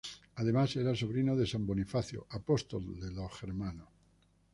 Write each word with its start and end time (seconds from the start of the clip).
Además 0.37 0.75
era 0.77 0.95
sobrino 0.95 1.35
de 1.35 1.45
san 1.45 1.63
Bonifacio, 1.67 2.25
apóstol 2.31 2.99
de 2.99 3.11
los 3.11 3.31
germanos. 3.39 3.87